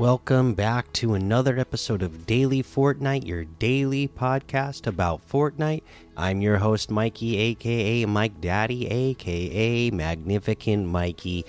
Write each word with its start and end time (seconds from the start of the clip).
Welcome 0.00 0.54
back 0.54 0.90
to 0.94 1.12
another 1.12 1.58
episode 1.58 2.00
of 2.00 2.24
Daily 2.24 2.62
Fortnite, 2.62 3.26
your 3.26 3.44
daily 3.44 4.08
podcast 4.08 4.86
about 4.86 5.20
Fortnite. 5.28 5.82
I'm 6.16 6.40
your 6.40 6.56
host, 6.56 6.90
Mikey, 6.90 7.36
aka 7.36 8.06
Mike 8.06 8.40
Daddy, 8.40 8.86
aka 8.86 9.90
Magnificent 9.90 10.86
Mikey. 10.86 11.44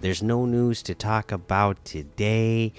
There's 0.00 0.24
no 0.24 0.44
news 0.44 0.82
to 0.82 0.94
talk 0.96 1.30
about 1.30 1.84
today 1.84 2.72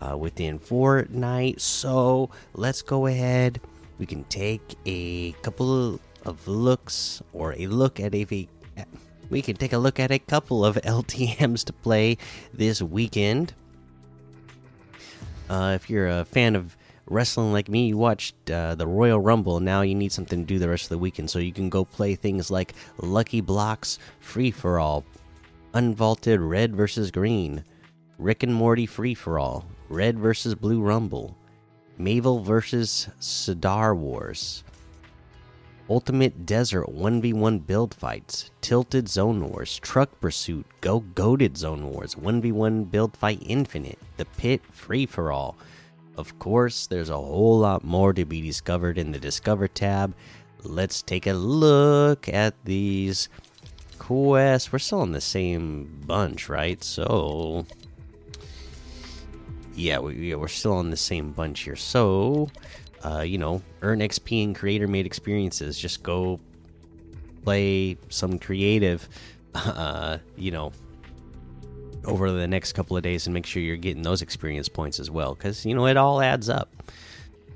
uh, 0.00 0.16
within 0.16 0.60
Fortnite, 0.60 1.60
so 1.60 2.30
let's 2.54 2.80
go 2.80 3.06
ahead. 3.06 3.60
We 3.98 4.06
can 4.06 4.22
take 4.22 4.76
a 4.86 5.32
couple 5.42 5.98
of 6.24 6.46
looks 6.46 7.20
or 7.32 7.54
a 7.58 7.66
look 7.66 7.98
at 7.98 8.14
a. 8.14 8.48
We 9.30 9.42
can 9.42 9.56
take 9.56 9.72
a 9.72 9.78
look 9.78 9.98
at 9.98 10.12
a 10.12 10.20
couple 10.20 10.64
of 10.64 10.76
LTMs 10.84 11.64
to 11.64 11.72
play 11.72 12.18
this 12.52 12.80
weekend. 12.80 13.52
Uh, 15.48 15.72
if 15.74 15.90
you're 15.90 16.08
a 16.08 16.24
fan 16.24 16.56
of 16.56 16.76
wrestling 17.06 17.52
like 17.52 17.68
me, 17.68 17.88
you 17.88 17.98
watched 17.98 18.50
uh, 18.50 18.74
the 18.74 18.86
Royal 18.86 19.20
Rumble. 19.20 19.60
Now 19.60 19.82
you 19.82 19.94
need 19.94 20.12
something 20.12 20.40
to 20.40 20.46
do 20.46 20.58
the 20.58 20.68
rest 20.68 20.84
of 20.84 20.88
the 20.90 20.98
weekend, 20.98 21.30
so 21.30 21.38
you 21.38 21.52
can 21.52 21.68
go 21.68 21.84
play 21.84 22.14
things 22.14 22.50
like 22.50 22.74
Lucky 22.98 23.40
Blocks, 23.40 23.98
Free 24.20 24.50
for 24.50 24.78
All, 24.78 25.04
Unvaulted 25.74 26.38
Red 26.40 26.74
versus 26.74 27.10
Green, 27.10 27.64
Rick 28.18 28.42
and 28.42 28.54
Morty 28.54 28.86
Free 28.86 29.14
for 29.14 29.38
All, 29.38 29.66
Red 29.88 30.18
versus 30.18 30.54
Blue 30.54 30.80
Rumble, 30.80 31.36
Marvel 31.98 32.40
versus 32.40 33.08
Star 33.20 33.94
Wars, 33.94 34.64
Ultimate 35.88 36.46
Desert 36.46 36.86
1v1 36.86 37.66
build 37.66 37.92
fights, 37.92 38.50
Tilted 38.62 39.06
Zone 39.06 39.50
Wars, 39.50 39.78
Truck 39.78 40.18
Pursuit, 40.18 40.64
Go 40.80 41.00
Goaded 41.00 41.58
Zone 41.58 41.90
Wars, 41.90 42.14
1v1 42.14 42.90
build 42.90 43.14
fight 43.16 43.42
infinite, 43.44 43.98
The 44.16 44.24
Pit 44.24 44.62
free 44.72 45.04
for 45.04 45.30
all. 45.30 45.56
Of 46.16 46.38
course, 46.38 46.86
there's 46.86 47.10
a 47.10 47.16
whole 47.16 47.58
lot 47.58 47.84
more 47.84 48.14
to 48.14 48.24
be 48.24 48.40
discovered 48.40 48.96
in 48.96 49.12
the 49.12 49.18
Discover 49.18 49.68
tab. 49.68 50.14
Let's 50.62 51.02
take 51.02 51.26
a 51.26 51.34
look 51.34 52.30
at 52.30 52.54
these 52.64 53.28
quests. 53.98 54.72
We're 54.72 54.78
still 54.78 55.02
in 55.02 55.12
the 55.12 55.20
same 55.20 56.00
bunch, 56.06 56.48
right? 56.48 56.82
So, 56.82 57.66
yeah, 59.74 59.98
we, 59.98 60.34
we're 60.34 60.48
still 60.48 60.80
in 60.80 60.88
the 60.88 60.96
same 60.96 61.32
bunch 61.32 61.60
here. 61.60 61.76
So, 61.76 62.48
uh, 63.04 63.20
you 63.20 63.38
know, 63.38 63.62
earn 63.82 64.00
XP 64.00 64.42
and 64.42 64.56
creator 64.56 64.88
made 64.88 65.06
experiences. 65.06 65.78
Just 65.78 66.02
go 66.02 66.40
play 67.44 67.96
some 68.08 68.38
creative, 68.38 69.08
uh, 69.54 70.18
you 70.36 70.50
know, 70.50 70.72
over 72.04 72.30
the 72.32 72.48
next 72.48 72.72
couple 72.72 72.96
of 72.96 73.02
days 73.02 73.26
and 73.26 73.34
make 73.34 73.46
sure 73.46 73.62
you're 73.62 73.76
getting 73.76 74.02
those 74.02 74.22
experience 74.22 74.68
points 74.68 74.98
as 74.98 75.10
well 75.10 75.34
because, 75.34 75.64
you 75.64 75.74
know, 75.74 75.86
it 75.86 75.96
all 75.96 76.20
adds 76.20 76.48
up. 76.48 76.70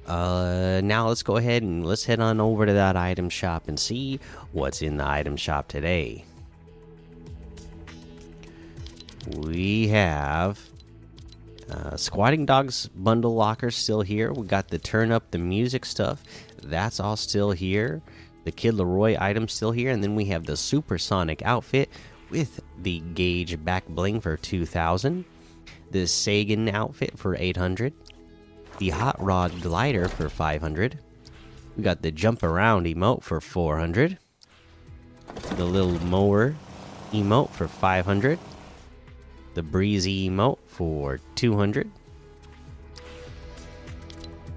Uh, 0.06 0.80
now 0.84 1.08
let's 1.08 1.22
go 1.22 1.36
ahead 1.36 1.62
and 1.62 1.84
let's 1.84 2.04
head 2.04 2.18
on 2.20 2.40
over 2.40 2.64
to 2.64 2.72
that 2.72 2.96
item 2.96 3.28
shop 3.28 3.68
and 3.68 3.78
see 3.78 4.18
what's 4.52 4.80
in 4.80 4.96
the 4.96 5.06
item 5.06 5.36
shop 5.36 5.68
today. 5.68 6.24
We 9.36 9.88
have 9.88 10.58
uh, 11.70 11.96
Squatting 11.96 12.46
Dogs 12.46 12.88
bundle 12.88 13.34
locker 13.34 13.70
still 13.70 14.00
here. 14.00 14.32
We 14.32 14.46
got 14.46 14.68
the 14.68 14.78
turn 14.78 15.12
up 15.12 15.30
the 15.30 15.38
music 15.38 15.84
stuff. 15.84 16.22
That's 16.62 17.00
all 17.00 17.16
still 17.16 17.50
here. 17.50 18.02
The 18.44 18.52
Kid 18.52 18.74
LAROI 18.74 19.20
item 19.20 19.48
still 19.48 19.72
here, 19.72 19.90
and 19.90 20.02
then 20.02 20.14
we 20.14 20.26
have 20.26 20.46
the 20.46 20.56
Supersonic 20.56 21.42
outfit 21.42 21.90
with 22.30 22.60
the 22.80 23.00
Gauge 23.00 23.62
back 23.64 23.86
bling 23.86 24.20
for 24.20 24.36
2,000. 24.36 25.24
The 25.90 26.06
Sagan 26.06 26.68
outfit 26.68 27.18
for 27.18 27.36
800. 27.36 27.92
The 28.78 28.90
Hot 28.90 29.22
Rod 29.22 29.60
glider 29.60 30.08
for 30.08 30.28
500. 30.28 30.98
We 31.76 31.82
got 31.82 32.02
the 32.02 32.10
Jump 32.10 32.42
Around 32.42 32.86
emote 32.86 33.22
for 33.22 33.40
400. 33.40 34.18
The 35.56 35.64
Little 35.64 35.98
Mower 36.06 36.54
emote 37.12 37.50
for 37.50 37.68
500 37.68 38.38
the 39.58 39.62
breezy 39.64 40.30
emote 40.30 40.58
for 40.68 41.18
200 41.34 41.90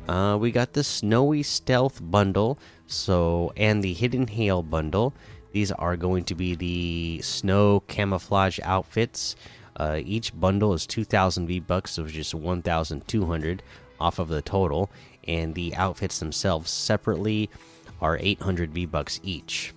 uh, 0.08 0.38
we 0.38 0.52
got 0.52 0.74
the 0.74 0.84
snowy 0.84 1.42
stealth 1.42 2.00
bundle 2.04 2.60
so 2.86 3.52
and 3.58 3.84
the 3.84 3.94
hidden 3.94 4.28
hail 4.28 4.62
bundle. 4.62 5.14
These 5.54 5.72
are 5.72 5.98
going 5.98 6.26
to 6.26 6.36
be 6.36 6.56
the 6.56 7.22
snow 7.24 7.80
camouflage 7.88 8.60
outfits. 8.64 9.36
Uh, 9.76 10.02
each 10.04 10.38
bundle 10.40 10.74
is 10.74 10.86
2000 10.86 11.48
v 11.48 11.60
bucks 11.60 11.92
so 11.92 12.06
just 12.06 12.36
1200 12.36 13.64
off 14.00 14.20
of 14.20 14.28
the 14.28 14.42
total. 14.42 14.92
And 15.28 15.56
the 15.56 15.74
outfits 15.76 16.20
themselves 16.20 16.70
separately 16.70 17.50
are 18.02 18.20
800 18.22 18.72
v 18.72 18.86
bucks 18.86 19.20
each 19.24 19.74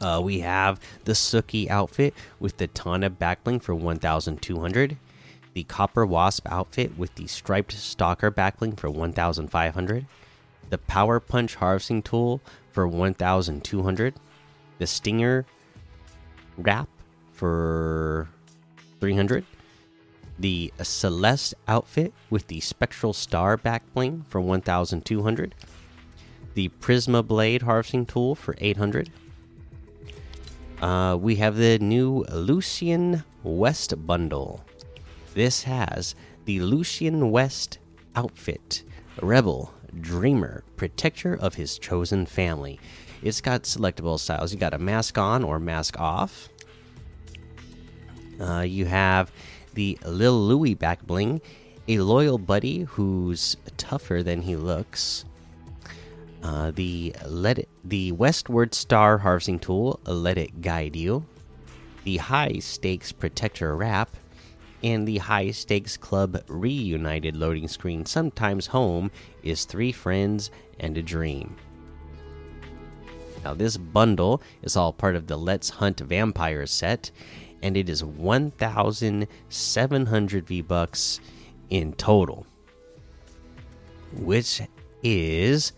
uh, 0.00 0.20
we 0.22 0.40
have 0.40 0.80
the 1.04 1.12
Suki 1.12 1.68
outfit 1.68 2.14
with 2.38 2.56
the 2.58 2.66
Tana 2.66 3.10
backbling 3.10 3.62
for 3.62 3.74
1,200. 3.74 4.96
The 5.54 5.64
Copper 5.64 6.06
Wasp 6.06 6.46
outfit 6.50 6.96
with 6.96 7.14
the 7.16 7.26
Striped 7.26 7.72
Stalker 7.72 8.30
backbling 8.30 8.78
for 8.78 8.90
1,500. 8.90 10.06
The 10.70 10.78
Power 10.78 11.18
Punch 11.18 11.56
harvesting 11.56 12.02
tool 12.02 12.40
for 12.70 12.86
1,200. 12.86 14.14
The 14.78 14.86
Stinger 14.86 15.46
wrap 16.56 16.88
for 17.32 18.28
300. 19.00 19.44
The 20.38 20.72
Celeste 20.80 21.54
outfit 21.66 22.12
with 22.30 22.46
the 22.46 22.60
Spectral 22.60 23.12
Star 23.12 23.58
backbling 23.58 24.24
for 24.26 24.40
1,200. 24.40 25.54
The 26.54 26.68
Prisma 26.80 27.26
Blade 27.26 27.62
harvesting 27.62 28.06
tool 28.06 28.36
for 28.36 28.54
800 28.58 29.10
uh, 30.82 31.16
we 31.20 31.36
have 31.36 31.56
the 31.56 31.78
new 31.78 32.24
Lucian 32.30 33.24
West 33.42 34.06
bundle. 34.06 34.64
This 35.34 35.64
has 35.64 36.14
the 36.44 36.60
Lucian 36.60 37.30
West 37.30 37.78
outfit, 38.14 38.82
Rebel, 39.20 39.72
Dreamer, 40.00 40.64
Protector 40.76 41.34
of 41.34 41.54
his 41.54 41.78
chosen 41.78 42.26
family. 42.26 42.78
It's 43.22 43.40
got 43.40 43.62
selectable 43.62 44.18
styles. 44.18 44.52
You 44.52 44.58
got 44.58 44.74
a 44.74 44.78
mask 44.78 45.18
on 45.18 45.42
or 45.42 45.58
mask 45.58 45.98
off. 45.98 46.48
Uh, 48.40 48.60
you 48.60 48.86
have 48.86 49.32
the 49.74 49.98
Lil 50.06 50.40
Louis 50.40 50.74
back 50.74 51.04
bling, 51.04 51.40
a 51.88 51.98
loyal 51.98 52.38
buddy 52.38 52.82
who's 52.82 53.56
tougher 53.76 54.22
than 54.22 54.42
he 54.42 54.54
looks. 54.54 55.24
Uh, 56.42 56.70
the 56.70 57.14
let 57.26 57.58
it, 57.58 57.68
the 57.84 58.12
westward 58.12 58.72
star 58.72 59.18
harvesting 59.18 59.58
tool 59.58 60.00
let 60.06 60.38
it 60.38 60.62
guide 60.62 60.94
you 60.94 61.26
the 62.04 62.16
high 62.16 62.58
stakes 62.58 63.12
protector 63.12 63.76
wrap 63.76 64.16
and 64.82 65.06
the 65.06 65.18
high 65.18 65.50
stakes 65.50 65.96
club 65.96 66.42
reunited 66.48 67.36
loading 67.36 67.68
screen 67.68 68.06
sometimes 68.06 68.68
home 68.68 69.10
is 69.42 69.64
three 69.64 69.92
friends 69.92 70.50
and 70.80 70.96
a 70.96 71.02
dream. 71.02 71.56
Now 73.44 73.54
this 73.54 73.76
bundle 73.76 74.42
is 74.62 74.76
all 74.76 74.92
part 74.92 75.16
of 75.16 75.26
the 75.26 75.36
let's 75.36 75.68
hunt 75.68 75.98
vampires 76.00 76.70
set 76.70 77.10
and 77.62 77.76
it 77.76 77.88
is 77.88 78.04
1700 78.04 80.46
v 80.46 80.62
bucks 80.62 81.20
in 81.70 81.92
total 81.94 82.46
which 84.14 84.62
is 85.02 85.72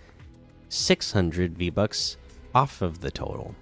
600 0.70 1.58
V 1.58 1.68
bucks 1.68 2.16
off 2.54 2.80
of 2.80 3.00
the 3.00 3.10
total. 3.10 3.54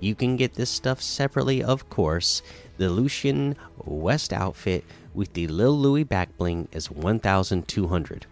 You 0.00 0.14
can 0.14 0.36
get 0.36 0.54
this 0.54 0.70
stuff 0.70 1.00
separately, 1.00 1.62
of 1.62 1.88
course. 1.88 2.42
The 2.76 2.90
Lucian 2.90 3.56
West 3.84 4.32
outfit 4.32 4.84
with 5.14 5.32
the 5.32 5.46
Lil 5.46 5.78
Louis 5.78 6.04
back 6.04 6.36
bling 6.36 6.68
is 6.72 6.90
1200. 6.90 8.26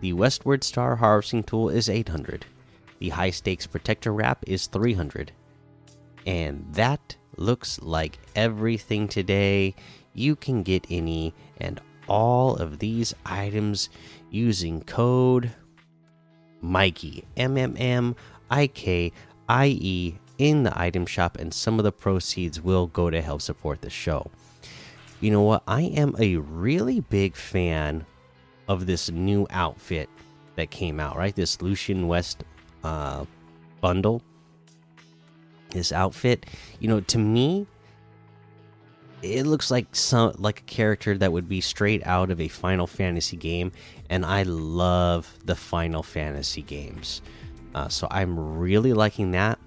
The 0.00 0.12
Westward 0.12 0.64
Star 0.64 0.96
harvesting 0.96 1.42
tool 1.42 1.68
is 1.68 1.88
800. 1.88 2.46
The 3.00 3.10
high 3.10 3.30
stakes 3.30 3.66
protector 3.66 4.12
wrap 4.12 4.44
is 4.46 4.66
300. 4.66 5.32
And 6.26 6.64
that 6.72 7.16
looks 7.36 7.80
like 7.80 8.18
everything 8.34 9.08
today. 9.08 9.74
You 10.14 10.36
can 10.36 10.62
get 10.62 10.86
any 10.90 11.34
and 11.58 11.80
all 12.06 12.56
of 12.56 12.78
these 12.78 13.14
items 13.26 13.90
using 14.30 14.82
code 14.82 15.52
Mikey, 16.60 17.24
M 17.36 17.56
M 17.56 17.76
M 17.78 18.16
I 18.50 18.66
K 18.66 19.12
I 19.48 19.66
E, 19.66 20.18
in 20.38 20.62
the 20.62 20.80
item 20.80 21.04
shop, 21.04 21.36
and 21.36 21.52
some 21.52 21.78
of 21.78 21.84
the 21.84 21.92
proceeds 21.92 22.60
will 22.60 22.86
go 22.86 23.10
to 23.10 23.20
help 23.20 23.42
support 23.42 23.80
the 23.80 23.90
show. 23.90 24.30
You 25.20 25.32
know 25.32 25.42
what? 25.42 25.62
I 25.66 25.82
am 25.82 26.14
a 26.18 26.36
really 26.36 27.00
big 27.00 27.34
fan 27.34 28.06
of 28.68 28.86
this 28.86 29.10
new 29.10 29.46
outfit 29.50 30.08
that 30.54 30.70
came 30.70 31.00
out, 31.00 31.16
right? 31.16 31.34
This 31.34 31.60
Lucian 31.60 32.06
West 32.06 32.44
uh, 32.84 33.24
bundle. 33.80 34.22
This 35.70 35.92
outfit, 35.92 36.46
you 36.80 36.88
know, 36.88 37.00
to 37.00 37.18
me, 37.18 37.66
it 39.22 39.44
looks 39.44 39.70
like 39.70 39.94
some 39.96 40.32
like 40.38 40.60
a 40.60 40.64
character 40.64 41.16
that 41.18 41.32
would 41.32 41.48
be 41.48 41.60
straight 41.60 42.06
out 42.06 42.30
of 42.30 42.40
a 42.40 42.48
Final 42.48 42.86
Fantasy 42.86 43.36
game, 43.36 43.72
and 44.08 44.24
I 44.24 44.42
love 44.44 45.32
the 45.44 45.56
Final 45.56 46.02
Fantasy 46.02 46.62
games, 46.62 47.22
uh, 47.74 47.88
so 47.88 48.06
I'm 48.10 48.58
really 48.58 48.92
liking 48.92 49.32
that. 49.32 49.58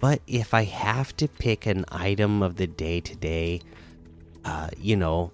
But 0.00 0.20
if 0.26 0.52
I 0.52 0.64
have 0.64 1.16
to 1.16 1.28
pick 1.28 1.66
an 1.66 1.84
item 1.88 2.42
of 2.42 2.56
the 2.56 2.66
day 2.66 3.00
today, 3.00 3.62
uh, 4.44 4.68
you 4.76 4.96
know, 4.96 5.32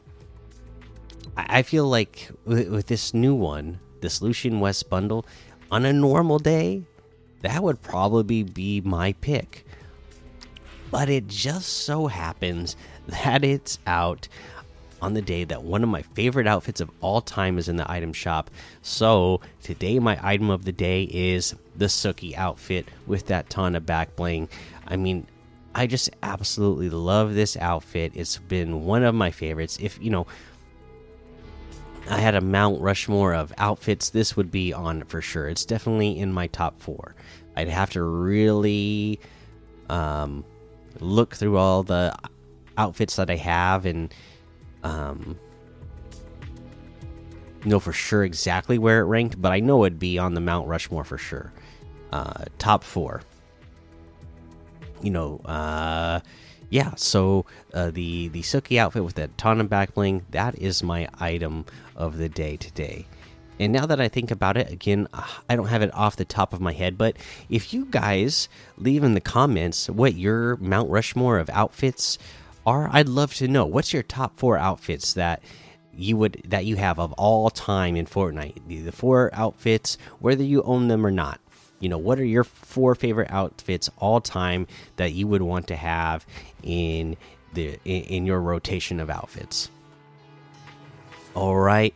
I, 1.36 1.58
I 1.58 1.62
feel 1.62 1.88
like 1.88 2.30
with, 2.44 2.68
with 2.68 2.86
this 2.86 3.12
new 3.12 3.34
one, 3.34 3.80
this 4.00 4.22
Lucian 4.22 4.60
West 4.60 4.88
bundle, 4.88 5.26
on 5.70 5.84
a 5.84 5.92
normal 5.92 6.38
day, 6.38 6.84
that 7.40 7.62
would 7.62 7.82
probably 7.82 8.44
be 8.44 8.80
my 8.82 9.14
pick. 9.14 9.66
But 10.92 11.08
it 11.08 11.26
just 11.26 11.68
so 11.68 12.06
happens 12.06 12.76
that 13.08 13.44
it's 13.44 13.78
out 13.86 14.28
on 15.00 15.14
the 15.14 15.22
day 15.22 15.42
that 15.42 15.64
one 15.64 15.82
of 15.82 15.88
my 15.88 16.02
favorite 16.02 16.46
outfits 16.46 16.80
of 16.80 16.90
all 17.00 17.20
time 17.20 17.58
is 17.58 17.68
in 17.68 17.76
the 17.76 17.90
item 17.90 18.12
shop. 18.12 18.50
So 18.82 19.40
today, 19.62 19.98
my 19.98 20.18
item 20.22 20.48
of 20.48 20.64
the 20.64 20.72
day 20.72 21.02
is 21.02 21.56
the 21.76 21.86
Suki 21.86 22.36
outfit 22.36 22.86
with 23.06 23.26
that 23.26 23.50
ton 23.50 23.74
of 23.74 23.84
back 23.84 24.14
bling. 24.14 24.48
I 24.86 24.96
mean, 24.96 25.26
I 25.74 25.88
just 25.88 26.10
absolutely 26.22 26.88
love 26.90 27.34
this 27.34 27.56
outfit. 27.56 28.12
It's 28.14 28.38
been 28.38 28.84
one 28.84 29.02
of 29.02 29.14
my 29.14 29.32
favorites. 29.32 29.78
If 29.80 29.98
you 30.00 30.10
know, 30.10 30.26
I 32.08 32.18
had 32.18 32.34
a 32.36 32.40
Mount 32.40 32.80
Rushmore 32.80 33.34
of 33.34 33.52
outfits, 33.58 34.10
this 34.10 34.36
would 34.36 34.50
be 34.50 34.72
on 34.72 35.02
for 35.04 35.20
sure. 35.20 35.48
It's 35.48 35.64
definitely 35.64 36.18
in 36.18 36.32
my 36.32 36.46
top 36.46 36.80
four. 36.80 37.14
I'd 37.56 37.68
have 37.68 37.90
to 37.90 38.02
really 38.02 39.18
um, 39.88 40.44
look 41.00 41.34
through 41.34 41.56
all 41.56 41.82
the 41.82 42.14
outfits 42.76 43.16
that 43.16 43.30
I 43.30 43.36
have 43.36 43.86
and 43.86 44.12
um, 44.82 45.38
know 47.64 47.80
for 47.80 47.92
sure 47.92 48.24
exactly 48.24 48.78
where 48.78 49.00
it 49.00 49.04
ranked, 49.04 49.40
but 49.40 49.52
I 49.52 49.60
know 49.60 49.84
it'd 49.84 49.98
be 49.98 50.18
on 50.18 50.34
the 50.34 50.40
Mount 50.40 50.68
Rushmore 50.68 51.04
for 51.04 51.18
sure. 51.18 51.52
Uh, 52.12 52.44
top 52.58 52.84
four. 52.84 53.22
You 55.00 55.10
know, 55.10 55.40
uh, 55.44 56.20
yeah. 56.70 56.94
So 56.96 57.46
uh, 57.74 57.90
the 57.90 58.28
the 58.28 58.42
Suki 58.42 58.78
outfit 58.78 59.04
with 59.04 59.14
that 59.14 59.30
of 59.44 59.68
back 59.68 59.94
bling 59.94 60.24
that 60.30 60.58
is 60.58 60.82
my 60.82 61.08
item 61.18 61.64
of 61.96 62.18
the 62.18 62.28
day 62.28 62.56
today. 62.56 63.06
And 63.58 63.72
now 63.72 63.86
that 63.86 64.00
I 64.00 64.08
think 64.08 64.30
about 64.30 64.56
it, 64.56 64.70
again, 64.70 65.06
I 65.48 65.54
don't 65.56 65.68
have 65.68 65.82
it 65.82 65.94
off 65.94 66.16
the 66.16 66.24
top 66.24 66.52
of 66.52 66.60
my 66.60 66.72
head, 66.72 66.98
but 66.98 67.16
if 67.48 67.72
you 67.72 67.84
guys 67.84 68.48
leave 68.76 69.04
in 69.04 69.14
the 69.14 69.20
comments 69.20 69.88
what 69.88 70.14
your 70.14 70.56
Mount 70.56 70.90
Rushmore 70.90 71.38
of 71.38 71.50
outfits 71.50 72.18
are, 72.66 72.88
I'd 72.92 73.08
love 73.08 73.34
to 73.34 73.48
know. 73.48 73.66
What's 73.66 73.92
your 73.92 74.02
top 74.02 74.36
four 74.36 74.58
outfits 74.58 75.14
that 75.14 75.42
you 75.94 76.16
would 76.16 76.42
that 76.48 76.64
you 76.64 76.76
have 76.76 76.98
of 76.98 77.12
all 77.14 77.50
time 77.50 77.96
in 77.96 78.06
Fortnite? 78.06 78.66
The, 78.66 78.80
the 78.80 78.92
four 78.92 79.30
outfits, 79.32 79.98
whether 80.20 80.44
you 80.44 80.62
own 80.62 80.88
them 80.88 81.06
or 81.06 81.10
not. 81.10 81.40
You 81.80 81.88
know, 81.88 81.98
what 81.98 82.20
are 82.20 82.24
your 82.24 82.44
four 82.44 82.94
favorite 82.94 83.30
outfits 83.30 83.90
all 83.98 84.20
time 84.20 84.68
that 84.96 85.12
you 85.12 85.26
would 85.26 85.42
want 85.42 85.66
to 85.68 85.76
have 85.76 86.24
in 86.62 87.16
the 87.54 87.78
in, 87.84 88.02
in 88.04 88.26
your 88.26 88.40
rotation 88.40 89.00
of 89.00 89.10
outfits? 89.10 89.70
All 91.34 91.56
right 91.56 91.94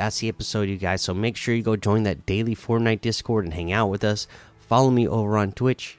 that's 0.00 0.20
the 0.20 0.28
episode, 0.28 0.70
you 0.70 0.78
guys. 0.78 1.02
So 1.02 1.12
make 1.12 1.36
sure 1.36 1.54
you 1.54 1.62
go 1.62 1.76
join 1.76 2.04
that 2.04 2.24
daily 2.24 2.56
Fortnite 2.56 3.02
Discord 3.02 3.44
and 3.44 3.52
hang 3.52 3.70
out 3.70 3.88
with 3.88 4.02
us. 4.02 4.26
Follow 4.58 4.90
me 4.90 5.06
over 5.06 5.36
on 5.36 5.52
Twitch, 5.52 5.98